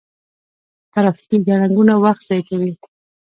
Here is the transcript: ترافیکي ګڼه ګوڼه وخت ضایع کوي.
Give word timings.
ترافیکي 0.93 1.37
ګڼه 1.47 1.67
ګوڼه 1.75 1.95
وخت 2.03 2.21
ضایع 2.27 2.43
کوي. 2.49 2.71